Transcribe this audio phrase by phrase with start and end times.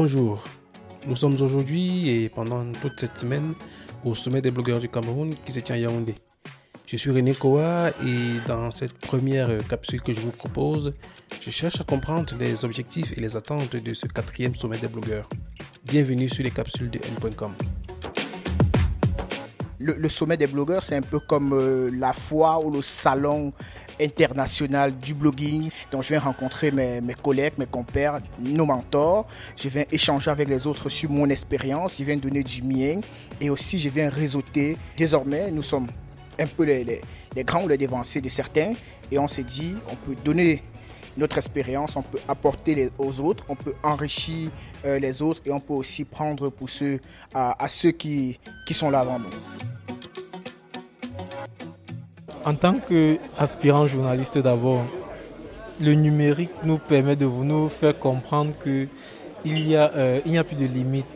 [0.00, 0.44] Bonjour,
[1.08, 3.54] nous sommes aujourd'hui et pendant toute cette semaine
[4.04, 6.14] au sommet des blogueurs du Cameroun qui se tient à Yaoundé.
[6.86, 10.94] Je suis René Koa et dans cette première capsule que je vous propose,
[11.40, 15.28] je cherche à comprendre les objectifs et les attentes de ce quatrième sommet des blogueurs.
[15.84, 17.54] Bienvenue sur les capsules de N.com.
[19.80, 23.52] Le, sommet des blogueurs, c'est un peu comme euh, la foire ou le salon
[24.00, 25.70] international du blogging.
[25.92, 29.26] Donc, je viens rencontrer mes, collègues, mes compères, nos mentors.
[29.56, 31.96] Je viens échanger avec les autres sur mon expérience.
[31.98, 33.00] Je viens donner du mien.
[33.40, 34.76] Et aussi, je viens réseauter.
[34.96, 35.86] Désormais, nous sommes
[36.38, 37.00] un peu les,
[37.44, 38.74] grands ou les dévancés de certains.
[39.10, 40.62] Et on s'est dit, on peut donner
[41.16, 44.50] notre expérience, on peut apporter aux autres, on peut enrichir
[44.84, 47.00] euh, les autres et on peut aussi prendre pour ceux,
[47.34, 49.77] à ceux qui, qui sont là avant nous.
[52.44, 54.82] En tant qu'aspirant journaliste d'abord,
[55.80, 58.88] le numérique nous permet de nous faire comprendre qu'il
[59.44, 61.06] n'y a, euh, a plus de limite.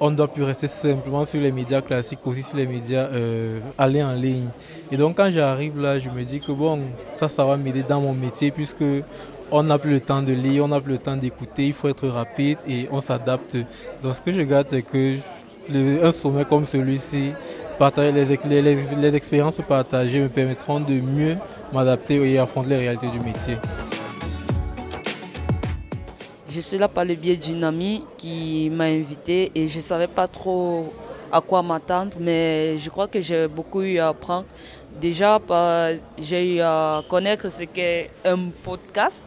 [0.00, 3.60] On ne doit plus rester simplement sur les médias classiques, aussi sur les médias euh,
[3.76, 4.48] aller en ligne.
[4.90, 6.80] Et donc quand j'arrive là, je me dis que bon,
[7.12, 8.84] ça, ça va m'aider dans mon métier puisque
[9.50, 11.88] on n'a plus le temps de lire, on n'a plus le temps d'écouter, il faut
[11.88, 13.56] être rapide et on s'adapte.
[14.02, 15.16] Donc ce que je garde, c'est que
[16.02, 17.32] un sommet comme celui-ci
[17.80, 21.36] les, expériences partagées me permettront de mieux
[21.72, 23.56] m'adapter et affronter les réalités du métier.
[26.48, 30.08] Je suis là par le biais d'une amie qui m'a invité et je ne savais
[30.08, 30.92] pas trop
[31.32, 34.46] à quoi m'attendre, mais je crois que j'ai beaucoup eu à apprendre.
[35.00, 35.38] Déjà,
[36.18, 39.26] j'ai eu à connaître ce qu'est un podcast,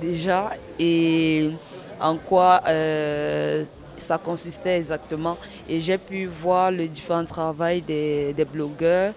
[0.00, 1.50] déjà, et
[2.00, 3.64] en quoi euh,
[3.98, 5.36] ça consistait exactement.
[5.68, 9.12] Et j'ai pu voir le différent travail des, blogueurs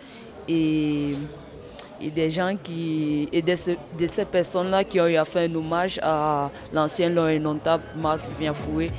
[0.47, 1.13] et,
[1.99, 3.29] des gens qui.
[3.31, 8.19] et de, ces personnes-là qui ont eu à faire un hommage à l'ancien notable Marc
[8.31, 8.89] Vivien Foué.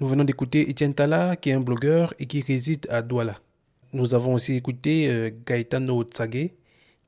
[0.00, 3.36] Nous venons d'écouter Etienne Tala, qui est un blogueur et qui réside à Douala.
[3.92, 6.52] Nous avons aussi écouté euh, Gaetano Tsage,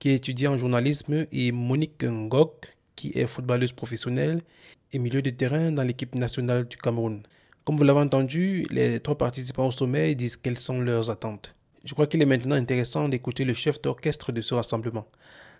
[0.02, 4.42] qui est en journalisme, et Monique Ngok, qui est footballeuse professionnelle
[4.92, 7.22] et milieu de terrain dans l'équipe nationale du Cameroun.
[7.64, 11.54] Comme vous l'avez entendu, les trois participants au sommet disent quelles sont leurs attentes.
[11.84, 15.06] Je crois qu'il est maintenant intéressant d'écouter le chef d'orchestre de ce rassemblement.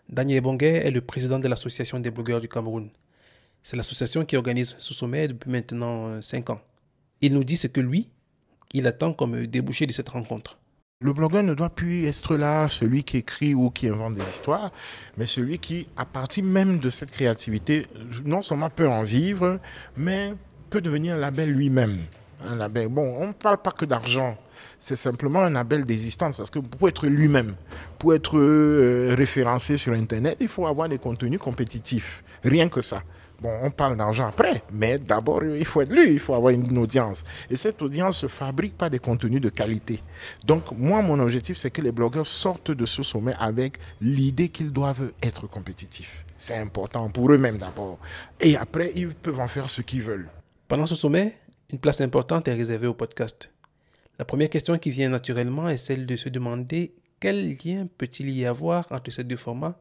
[0.08, 2.90] Daniel Bonguet est le président de l'Association des blogueurs du Cameroun.
[3.62, 6.60] C'est l'association qui organise ce sommet depuis maintenant 5 ans.
[7.20, 8.10] Il nous dit ce que lui,
[8.74, 10.58] il attend comme débouché de cette rencontre.
[11.02, 14.70] Le blogueur ne doit plus être là, celui qui écrit ou qui invente des histoires,
[15.16, 17.88] mais celui qui, à partir même de cette créativité,
[18.24, 19.58] non seulement peut en vivre,
[19.96, 20.34] mais
[20.70, 21.98] peut devenir un label lui-même.
[22.46, 22.86] Un label.
[22.86, 24.36] Bon, on ne parle pas que d'argent.
[24.78, 27.54] C'est simplement un label d'existence parce que pour être lui-même,
[27.98, 32.22] pour être euh, référencé sur Internet, il faut avoir des contenus compétitifs.
[32.44, 33.02] Rien que ça.
[33.42, 36.78] Bon, on parle d'argent après, mais d'abord, il faut être lu, il faut avoir une
[36.78, 37.24] audience.
[37.50, 40.00] Et cette audience se fabrique par des contenus de qualité.
[40.46, 44.70] Donc, moi, mon objectif, c'est que les blogueurs sortent de ce sommet avec l'idée qu'ils
[44.70, 46.24] doivent être compétitifs.
[46.36, 47.98] C'est important pour eux-mêmes d'abord.
[48.40, 50.28] Et après, ils peuvent en faire ce qu'ils veulent.
[50.68, 51.36] Pendant ce sommet,
[51.68, 53.50] une place importante est réservée au podcast.
[54.20, 58.46] La première question qui vient naturellement est celle de se demander quel lien peut-il y
[58.46, 59.80] avoir entre ces deux formats,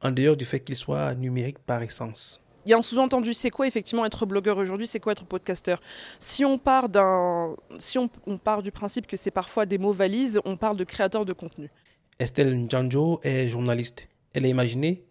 [0.00, 2.40] en dehors du fait qu'ils soient numériques par essence
[2.70, 5.80] y a un sous-entendu, c'est quoi effectivement être blogueur aujourd'hui, c'est quoi être podcasteur?
[6.18, 10.40] Si on part d'un, si on, part du principe que c'est parfois des mots valises,
[10.44, 11.70] on parle de créateur de contenu.
[12.18, 14.08] Estelle Njanjo est journaliste.
[14.34, 15.04] Elle a imaginé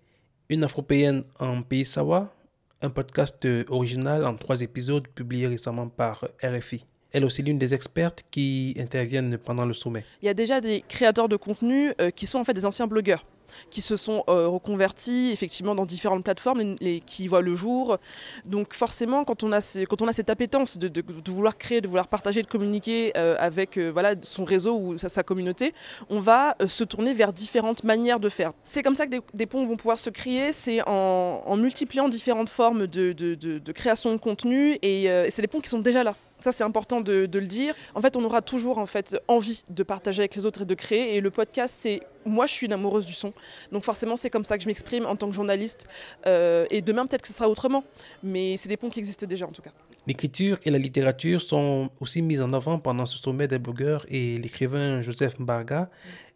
[0.50, 2.34] une Afropéenne en Pays Sawa,
[2.82, 6.86] un podcast original en trois épisodes publié récemment par RFI.
[7.12, 10.04] Elle est aussi l'une des expertes qui interviennent pendant le sommet.
[10.22, 12.88] Il y a déjà des créateurs de contenu euh, qui sont en fait des anciens
[12.88, 13.26] blogueurs
[13.70, 17.98] qui se sont euh, reconvertis effectivement dans différentes plateformes et, qui voient le jour.
[18.46, 23.12] Donc forcément, quand on a, cette appétence de, vouloir créer, de vouloir partager, de communiquer
[23.18, 25.74] euh, avec euh, voilà, son réseau ou sa, communauté,
[26.10, 28.54] on va se tourner vers différentes manières de faire.
[28.64, 32.88] C'est comme ça que des, ponts vont pouvoir se créer, c'est en, multipliant différentes formes
[32.88, 36.16] de, création de contenu et c'est des ponts qui sont déjà là.
[36.46, 37.74] Ça, c'est important de, le dire.
[37.96, 40.76] En fait, on aura toujours en fait envie de partager avec les autres et de
[40.76, 41.16] créer.
[41.16, 43.34] Et le podcast, c'est moi, je suis une amoureuse du son.
[43.72, 45.88] Donc forcément, c'est comme ça que je m'exprime en tant que journaliste.
[46.28, 47.84] Euh, et demain, peut-être que ce sera autrement.
[48.22, 49.72] Mais c'est des ponts qui existent déjà, en tout cas.
[50.06, 54.38] L'écriture et la littérature sont aussi mises en avant pendant ce sommet des blogueurs et
[54.38, 55.90] l'écrivain Joseph Mbarga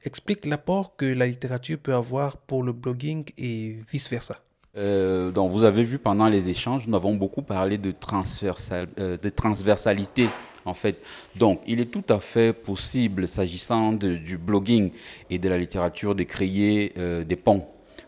[0.03, 4.41] explique l'apport que la littérature peut avoir pour le blogging et vice-versa.
[4.77, 10.29] Euh, donc vous avez vu pendant les échanges, nous avons beaucoup parlé de, euh, transversalité
[10.65, 11.01] en fait.
[11.37, 14.91] Donc il est tout à fait possible, s'agissant du blogging
[15.29, 17.65] et de la littérature, de créer euh, des ponts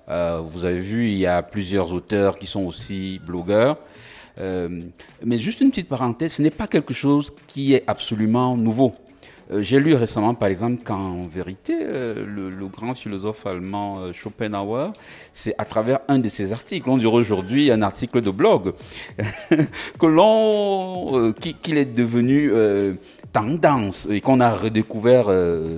[0.09, 3.77] Euh, vous avez vu, il y a plusieurs auteurs qui sont aussi blogueurs.
[5.23, 8.91] Mais juste une petite parenthèse, ce n'est pas quelque chose qui est absolument nouveau.
[9.51, 14.94] Euh, j'ai lu récemment, par exemple, qu'en vérité, euh, le, grand philosophe allemand euh, Schopenhauer,
[15.33, 18.74] c'est à travers un de ses articles, on dirait aujourd'hui un article de blog,
[20.00, 22.51] que l'on, qu'il est devenu
[23.33, 25.30] tendance et qu'on a redécouvert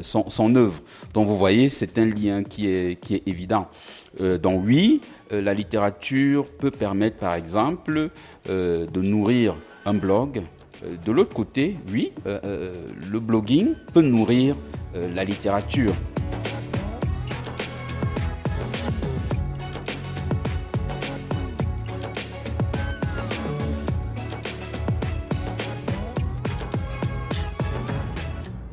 [0.02, 0.82] son, œuvre.
[1.14, 3.68] Donc vous voyez, c'est un lien qui est, qui est évident.
[4.20, 8.10] donc oui, la littérature peut permettre, par exemple,
[8.48, 9.56] de nourrir
[9.86, 10.44] un blog,
[10.84, 14.56] de l'autre côté, oui, euh, euh, le blogging peut nourrir
[14.94, 15.94] la littérature.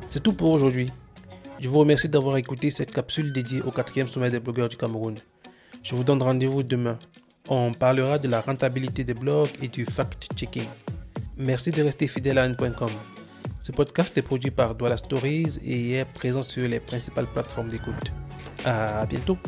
[0.07, 0.89] C'est tout pour aujourd'hui.
[1.59, 5.15] Je vous remercie d'avoir écouté cette capsule dédiée au quatrième sommet des blogueurs du Cameroun.
[5.81, 6.99] Je vous donne rendez-vous demain.
[7.49, 10.67] On parlera de la rentabilité des blogs et du fact-checking.
[11.43, 12.91] Merci de rester fidèle à N.com.
[13.59, 18.11] Ce podcast est produit par Douala Stories et est présent sur les principales plateformes d'écoute.
[18.63, 19.39] À bientôt!